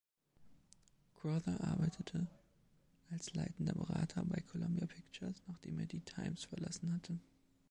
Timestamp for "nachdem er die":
5.45-5.99